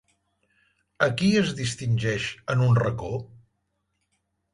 A 1.07 1.09
qui 1.19 1.27
es 1.41 1.51
distingeix 1.59 2.25
en 2.55 2.65
un 2.69 2.79
racó? 2.81 3.11